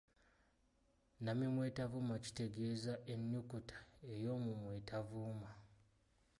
Nnamimwa 1.17 1.63
etavuuma 1.71 2.15
kitegeeza 2.23 2.93
ennukuta 3.13 3.77
ey'omumwa 4.13 4.71
etavuuma. 4.79 5.51